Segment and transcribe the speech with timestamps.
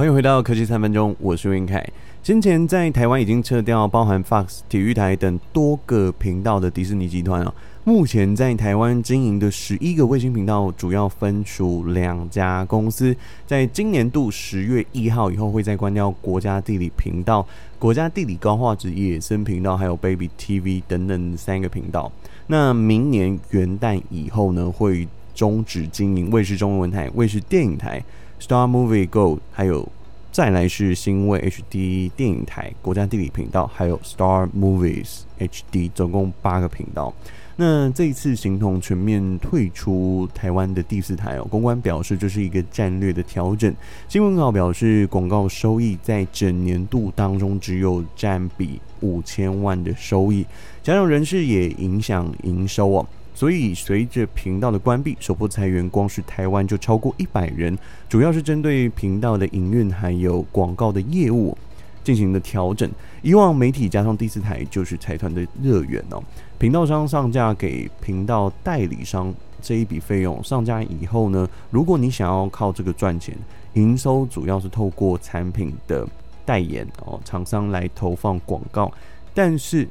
[0.00, 1.86] 欢迎回到科技三分钟，我是云凯。
[2.22, 7.52] 先前在台湾已经撤掉包含 Fox 体育台等多个频道的迪士尼集团哦，
[7.84, 13.14] 目前在台湾经营的十一个卫星频道，主要分属两家公司。
[13.46, 17.46] 在今年度十月一号以后，会再关掉国家地理频道、
[17.78, 22.10] 国家地理高画质野生频道，还有 Baby TV 等等三个频道。
[22.46, 28.02] 那明年元旦以后呢，会终止经营卫视中文台、卫视电影台。
[28.40, 29.86] Star Movie Go，还有
[30.32, 37.12] 再来是新卫 HD 电影台、国家地理频道，还有 Star Movies HD，总共八个频道。
[37.56, 43.74] 那这一次形同全面退出台湾的第四台哦，公关表示这是一个战略的调整。
[44.08, 50.46] 新闻稿表示，广告收益在整年度当中只有占比五千万的收益，
[50.82, 53.06] 加上人事也影响营收哦。
[53.40, 57.74] 所以，随着频道的关闭，首波裁员，光是台湾就超过一百人，
[58.06, 61.56] 主要是针对频道的营运还有广告的业务
[62.04, 62.86] 进行的调整。
[63.22, 66.22] 以往媒体加上第四台就是财团的热源哦，
[66.58, 69.32] 频道商上架给频道代理商
[69.62, 73.34] 这一笔费用上架以后呢，如果你想要靠这个赚钱，
[73.72, 76.06] 营收主要是透过产品的
[76.44, 78.92] 代言哦，厂商来投放广告，
[79.32, 79.88] 但是。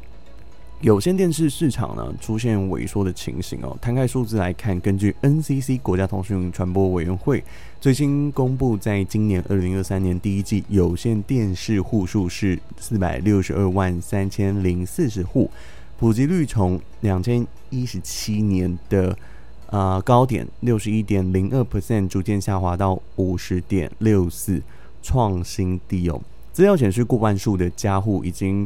[0.81, 3.77] 有线电视市场呢出现萎缩的情形哦。
[3.81, 7.44] 摊开数字来看，根据 NCC 国家通讯传播委员会
[7.81, 15.52] 最新公布，在今年二零二三年第一季，有线电视户数是四百六十二万三千零四十户，
[15.97, 19.09] 普及率从两千一十七年的
[19.66, 24.61] 啊、呃、高点六十一点零二 percent 逐渐下滑到五十点六四，
[25.03, 26.22] 创新低哦。
[26.53, 28.66] 资料显示，过半数的家户已经。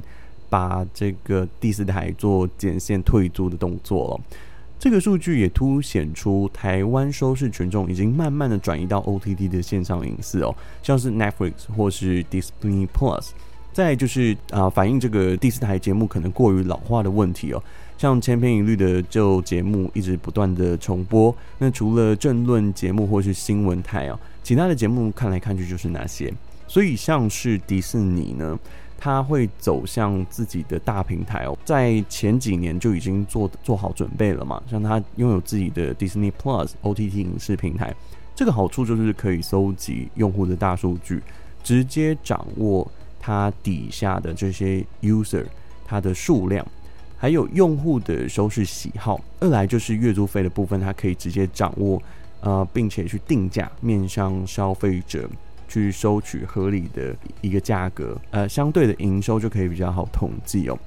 [0.54, 4.22] 把这个第四台做减线退租的动作了，
[4.78, 13.30] 这个数据也凸显出台湾收视群众已经慢慢的转移到 OTT 的线上影视哦，像是 Netflix 或是 Disney Plus。
[13.72, 17.64] 再就是啊，反映这个第四台节目可能过于老化的问题哦，
[17.98, 21.36] 像千篇一律的旧节目一直不断的重播。
[21.58, 26.32] 那除了政论节目或是新闻台哦，其他的节目看来看去就是那些。
[26.68, 28.58] 所以像是迪士尼呢，
[29.04, 34.64] 他会走向自己的大平台哦，在前几年就已经做做好准备了嘛。
[34.66, 37.94] 像他拥有自己的 Disney Plus OTT 影视平台，
[38.34, 41.22] 这个好处就是可以搜集用户的大数据，
[41.62, 45.44] 直接掌握他底下的这些 user
[45.86, 46.66] 它的数量，
[47.18, 49.20] 还有用户的收视喜好。
[49.42, 52.02] 二来就是月租费的部分，它可以直接掌握，
[52.40, 55.30] 呃，并且去定价，面向消费者。
[55.74, 60.78] 去收取合理的一个价格，呃，相对的营收就可以比较好统计哦。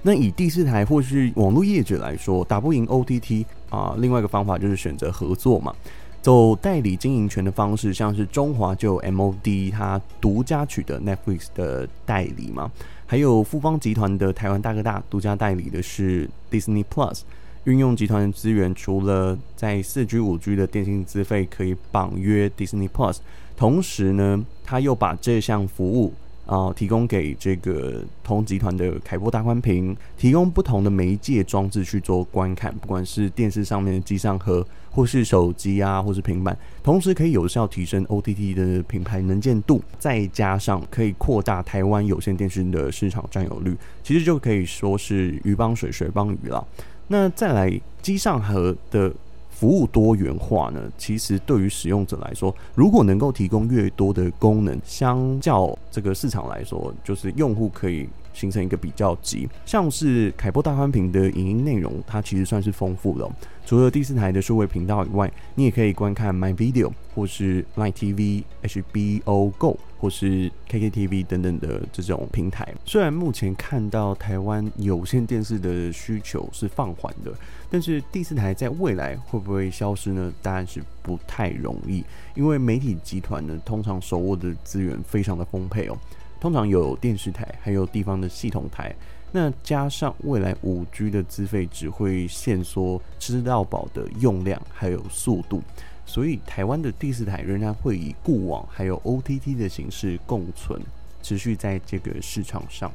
[0.00, 5.74] 那以第四台或是网络业者来说，打不赢 OTT 啊，另外一个方法就是选择合作嘛，
[6.22, 12.72] 走代理经营权的方式，像是中华就有 MOD 它独家取得 Netflix 的代理嘛，
[13.04, 17.20] 还有富邦集团的台湾大哥大独家代理的是 Disney Plus。
[17.64, 23.16] 运用集团的资源，除了在四 G、五 G 的电信资费可以绑约 Disney Plus，
[23.56, 26.12] 同时呢，他又把这项服务
[26.46, 46.62] 啊、提供给这个同集团的凯擘大宽屏，提供不同的媒介装置去做观看，不管是电视上面的机上盒，或是手机啊，或是平板，同时可以有效提升 OTT 的品牌能见度，再加上可以扩大台湾有线电视的市场占有率，其实就可以说是鱼帮水，水帮鱼了。
[47.08, 47.72] 那再来
[48.02, 49.10] 机上盒的
[49.54, 50.90] 服务多元化呢？
[50.98, 58.08] 其实对于使用者来说，如果能够提供越多的功能，相较这个市场来说，就是用户可以。
[58.34, 63.26] 形成一个比较级，像是凯波大宽屏的影音内容，它其实算是丰富的。
[63.64, 72.74] 除了第四台的数位频道以外，你也可以观看 My Video 或是 Line TV、HBO Go 或是 KKTV 等等的这种平台。
[72.84, 77.32] 虽然目前看到台湾有线电视的需求是放缓的，
[77.70, 80.30] 但是第四台在未来会不会消失呢？
[80.42, 85.96] 当然是不太容易，因为媒体集团呢，通常手握的资源非常的丰沛哦。
[86.44, 88.94] 通常有电视台，还有地方的系统台，
[89.32, 95.62] 那加上未来五 G 的资费只会限缩吃到饱的用量还有速度，
[96.04, 100.78] 所以台湾的第四台仍然会以固网还有 OTT 的形式共存，
[101.22, 102.92] 持续在这个市场上。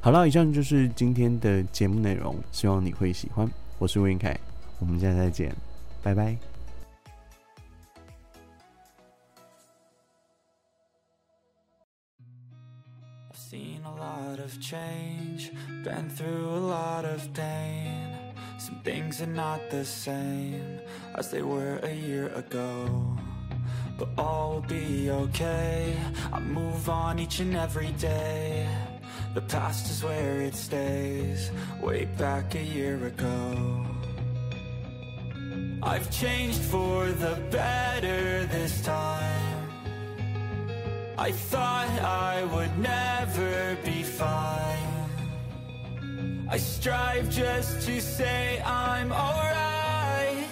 [0.00, 3.50] 好了，以上就是今天的节目内容，希望你会喜欢。
[3.80, 4.38] 我是吴云凯，
[4.78, 5.52] 我们下次再见，
[6.00, 6.53] 拜拜。
[13.34, 15.50] I've seen a lot of change,
[15.82, 18.16] been through a lot of pain.
[18.58, 20.78] Some things are not the same
[21.16, 23.18] as they were a year ago.
[23.98, 25.96] But all will be okay,
[26.32, 28.68] I move on each and every day.
[29.34, 31.50] The past is where it stays,
[31.82, 33.84] way back a year ago.
[35.82, 39.33] I've changed for the better this time.
[41.16, 45.08] I thought I would never be fine.
[46.50, 50.48] I strive just to say I'm alright.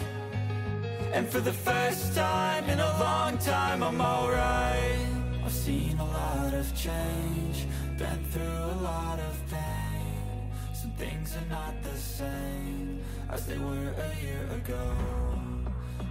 [1.12, 5.06] And for the first time in a long time, I'm alright.
[5.44, 7.66] I've seen a lot of change,
[7.98, 10.50] been through a lot of pain.
[10.74, 15.41] Some things are not the same as they were a year ago.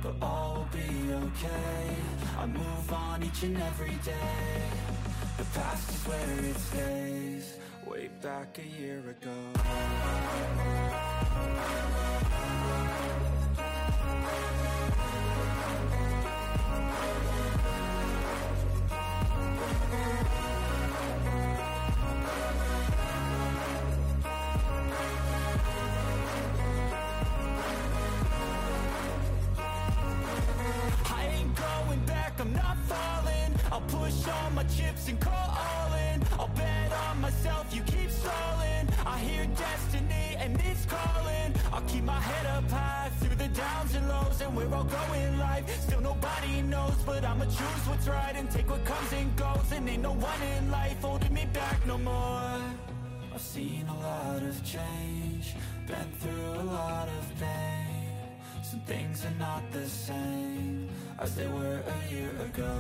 [0.04, 1.96] But all will be okay.
[2.40, 4.64] I move on each and every day.
[5.38, 9.38] The past is where it stays, way back a year ago.
[33.02, 33.52] Falling.
[33.72, 36.18] I'll push all my chips and call all in.
[36.40, 38.86] I'll bet on myself, you keep stalling.
[39.06, 41.50] I hear destiny and it's calling.
[41.74, 45.40] I'll keep my head up high through the downs and lows, and we're all going
[45.40, 45.66] life.
[45.86, 49.68] Still nobody knows, but I'ma choose what's right and take what comes and goes.
[49.76, 52.62] And ain't no one in life holding me back no more.
[53.34, 55.56] I've seen a lot of change,
[55.88, 58.02] been through a lot of pain.
[58.70, 60.90] Some things are not the same
[61.22, 62.74] as they were a year ago.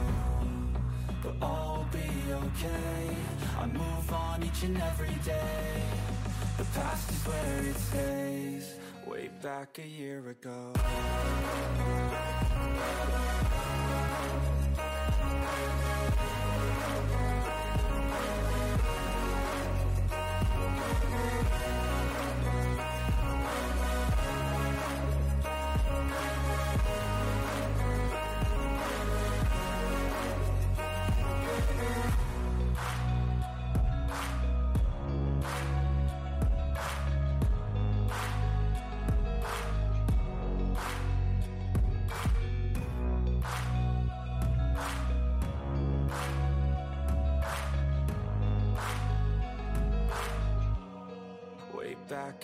[1.24, 3.16] But all will be okay.
[3.60, 5.84] I move on each and every day.
[6.58, 10.74] The past is where it stays, way back a year ago.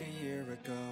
[0.02, 0.87] A year ago.